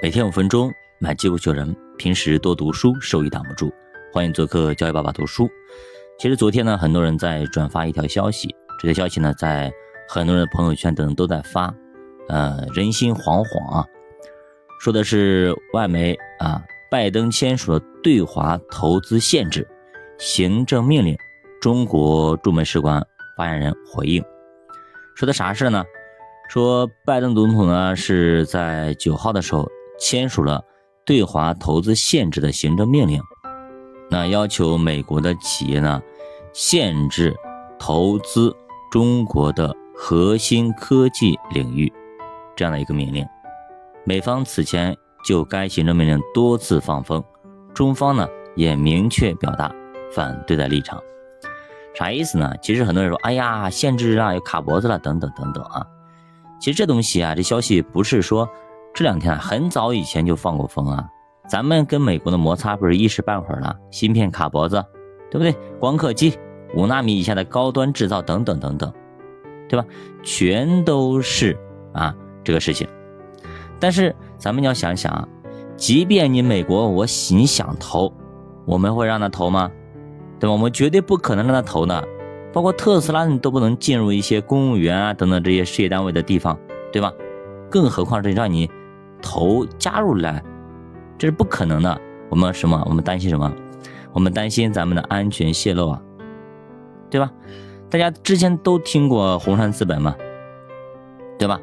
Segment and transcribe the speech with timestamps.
[0.00, 1.74] 每天五分钟，买机会救人。
[1.96, 3.68] 平时多读书，收益挡不住。
[4.12, 5.50] 欢迎做客教育爸爸读书。
[6.20, 9.72] 其实昨天呢，很多人在转发一条消息，这条消息呢，在
[10.08, 11.74] 很多人的朋友圈等等都在发，
[12.28, 13.84] 呃，人心惶惶啊。
[14.80, 19.66] 说的是外媒啊，拜登签署了对华投资限制
[20.16, 21.18] 行政命令。
[21.60, 23.04] 中国驻美使馆
[23.36, 24.24] 发言人回应，
[25.16, 25.84] 说的啥事呢？
[26.48, 30.62] 说拜登总统呢是在九号的时候签署了
[31.04, 33.20] 对华投资限制的行政命令，
[34.10, 36.00] 那要求美国的企业呢
[36.52, 37.36] 限制
[37.78, 38.54] 投资
[38.90, 41.92] 中国的核心科技领域
[42.56, 43.26] 这样的一个命令。
[44.04, 47.22] 美方此前就该行政命令多次放风，
[47.74, 48.26] 中方呢
[48.56, 49.70] 也明确表达
[50.12, 51.02] 反对的立场。
[51.94, 52.54] 啥意思呢？
[52.62, 55.84] 其实很多人说，哎呀，限制啊，又卡脖子了，等等等等啊。
[56.60, 58.48] 其实这东西啊，这消息不是说
[58.94, 61.08] 这两天啊，很早以前就放过风啊。
[61.48, 64.84] 咱们跟美国的摩擦不是一时半会儿了，芯片卡脖子，
[65.30, 65.54] 对不对？
[65.78, 66.36] 光刻机
[66.74, 68.92] 五纳米以下的高端制造等等等等，
[69.68, 69.86] 对吧？
[70.22, 71.56] 全都是
[71.94, 72.86] 啊这个事情。
[73.80, 75.26] 但是咱们要想想啊，
[75.76, 78.12] 即便你美国我你想投，
[78.66, 79.70] 我们会让他投吗？
[80.38, 80.52] 对吧？
[80.52, 82.06] 我们绝对不可能让他投的。
[82.52, 86.58] 包括特斯拉，你都不能进入一些公务员啊等等这些事业单位的地方，
[86.92, 87.12] 对吧？
[87.70, 88.68] 更何况是让你
[89.20, 90.42] 投加入来，
[91.16, 92.00] 这是不可能的。
[92.30, 92.82] 我们什么？
[92.86, 93.52] 我们担心什么？
[94.12, 96.02] 我们担心咱们的安全泄露啊，
[97.10, 97.30] 对吧？
[97.90, 100.14] 大家之前都听过红杉资本嘛，
[101.38, 101.60] 对吧？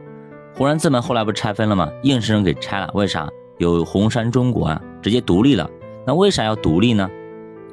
[0.56, 1.90] 红杉资本后来不拆分了吗？
[2.04, 3.28] 硬生生给拆了，为啥？
[3.58, 5.70] 有红杉中国啊，直接独立了。
[6.06, 7.10] 那为啥要独立呢？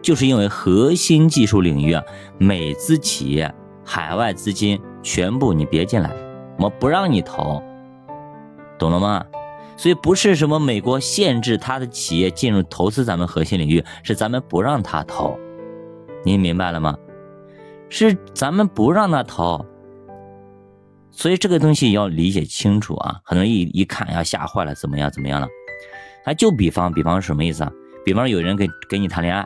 [0.00, 2.02] 就是因为核心技术领域啊，
[2.38, 3.52] 美资企业、
[3.84, 6.10] 海外资金全部你别进来，
[6.58, 7.62] 我们不让你投，
[8.78, 9.24] 懂了吗？
[9.82, 15.36] 所以不是什么美国限制他的企业进入投资咱们核心领域，是咱们不让他投，
[16.24, 16.96] 您明白了吗？
[17.88, 19.66] 是咱们不让他投，
[21.10, 23.16] 所以这个东西要理解清楚啊！
[23.24, 25.48] 很多人一一看呀，吓坏了，怎么样怎么样了？
[26.24, 27.72] 他，就比方，比方什么意思啊？
[28.04, 29.44] 比方有人跟跟你谈恋爱。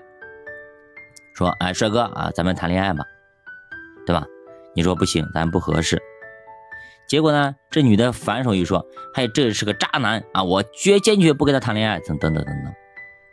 [1.32, 3.02] 说，哎，帅哥啊，咱们谈恋爱吧，
[4.04, 4.22] 对吧？
[4.74, 5.98] 你说不行，咱不合适。
[7.08, 8.84] 结果呢，这女的反手一说，
[9.14, 12.72] 嘿，这是个渣男啊，我决坚决不跟他谈恋爱，等等等等等。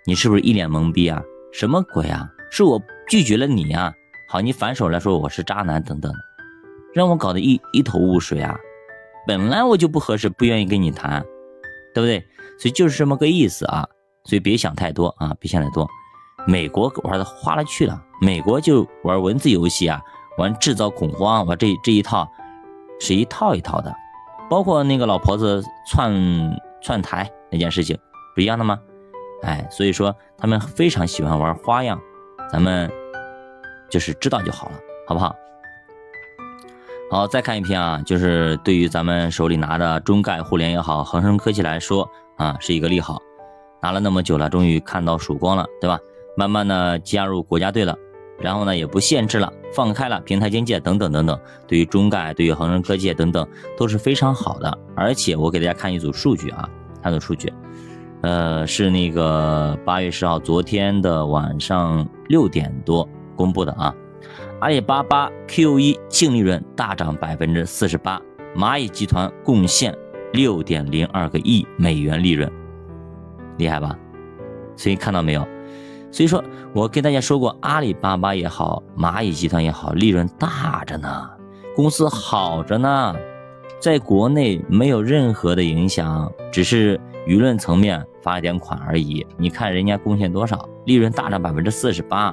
[0.05, 1.21] 你是不是一脸懵逼啊？
[1.51, 2.29] 什么鬼啊？
[2.51, 3.93] 是我拒绝了你啊？
[4.29, 6.13] 好，你反手来说我是渣男等等，
[6.93, 8.55] 让我搞得一一头雾水啊。
[9.25, 11.23] 本来我就不合适，不愿意跟你谈，
[11.93, 12.19] 对不对？
[12.59, 13.87] 所以就是这么个意思啊。
[14.25, 15.87] 所以别想太多啊，别想太多。
[16.45, 20.01] 美国玩的花了去了，美国就玩文字游戏啊，
[20.37, 22.29] 玩制造恐慌，玩这这一套
[23.03, 23.93] 是一套一套的，
[24.49, 27.97] 包括那个老婆子窜窜台那件事情，
[28.33, 28.79] 不一样的吗？
[29.41, 31.99] 哎，所以说他们非常喜欢玩花样，
[32.49, 32.89] 咱们
[33.89, 34.75] 就是知道就好了，
[35.05, 35.35] 好不好？
[37.11, 43.21] 好，再看一篇啊，就是对于咱们手里拿的中概互联也好，恒生科技来说啊，是一个利好，
[43.81, 45.99] 拿了那么久了，终于看到曙光了，对吧？
[46.37, 47.97] 慢慢的加入国家队了，
[48.39, 53.47] 然后呢也不限制了，放开了平台经济等等等等，对于中概、对于恒生科技等等
[53.77, 54.77] 都是非常好的。
[54.95, 56.69] 而且我给大家看一组数据啊，
[57.01, 57.51] 看组数据，
[58.21, 63.93] 呃，是那个八月十号昨天的晚上六点多公布的啊。
[64.61, 68.21] 阿里巴巴 Q 一净利润大涨百分之四十八，
[68.55, 69.93] 蚂蚁集团贡献
[70.31, 72.49] 六点零二个亿美元利润，
[73.57, 73.97] 厉害吧？
[74.77, 75.45] 所以看到没有？
[76.13, 76.43] 所以说，
[76.75, 81.27] 我跟大家说过，阿里巴巴也好，蚂蚁集团也好，利润大着呢，
[81.75, 83.15] 公司好着呢，
[83.79, 89.25] 在国内没有任何的影响，只是舆论层面罚了点款而已。
[89.39, 92.31] 你看人家贡献多少，利润大涨百分之四十八。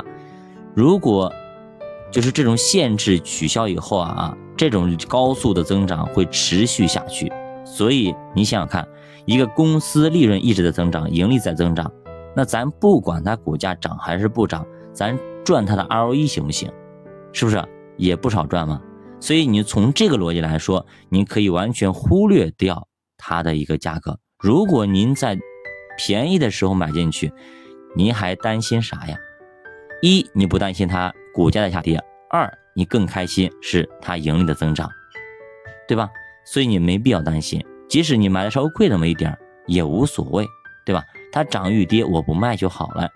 [0.75, 1.33] 如果
[2.11, 7.33] 就是这种限制取消以后啊，这种高速的增长会持续下去。
[7.65, 8.87] 所以你想想看，
[9.25, 11.91] 一个公司利润一直在增长，盈利在增长。
[12.35, 16.71] 那咱不管它股价涨还是不涨，咱赚它的 ROE 行不行？
[17.33, 17.63] 是不是
[17.97, 18.81] 也不少赚嘛？
[19.21, 22.89] 所以你从这个逻辑来说，您可以完全忽略掉
[23.19, 24.19] 它的一个价格。
[24.39, 25.39] 如果您在
[25.99, 27.33] 便宜的时候买进去，
[27.95, 29.17] 您还担心啥呀？
[30.01, 31.99] 一你不担心它股价的下跌；
[32.31, 34.89] 二你更开心是它盈利的增长，
[35.87, 36.09] 对吧？
[36.47, 39.37] 所以你没必要担心，即使你买的稍微贵那么一点
[39.67, 40.47] 也无所谓，
[40.87, 41.05] 对吧？
[41.33, 43.09] 它涨与跌，我不卖就好了。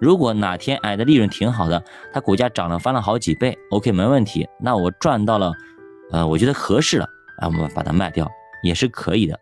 [0.00, 1.82] 如果哪天哎的利润挺好的，
[2.12, 4.48] 它股价涨了翻了好几倍，OK 没问题。
[4.60, 5.52] 那我赚到了，
[6.12, 7.04] 呃，我觉得合适了，
[7.38, 8.30] 啊，我们把它卖掉
[8.62, 9.38] 也是可以的。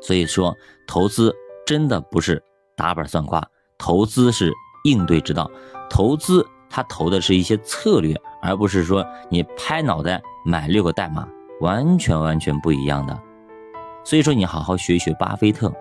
[0.00, 0.56] 所以说，
[0.86, 1.34] 投资
[1.66, 2.42] 真的不是
[2.74, 3.46] 打板算卦，
[3.78, 4.52] 投资是
[4.84, 5.50] 应对之道。
[5.90, 11.28] 投资它投的是一些策略，而不是说你拍脑袋买六个代码，
[11.60, 13.18] 完全完全不一样的。
[14.04, 15.72] 所以说，你好好学一学巴菲特，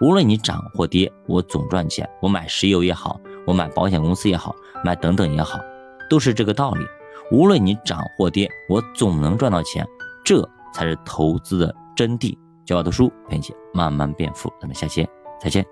[0.00, 2.08] 无论你涨或跌，我总赚钱。
[2.22, 5.60] 我买石油也好，我买保险公司也好，买等等也好，
[6.08, 6.84] 都是这个道理。
[7.30, 9.86] 无论你涨或跌，我总能赚到钱，
[10.24, 10.42] 这
[10.72, 12.36] 才是投资的真谛。
[12.64, 13.44] 教我读书陪你
[13.74, 15.06] 慢慢变富，咱们下期
[15.38, 15.64] 再见。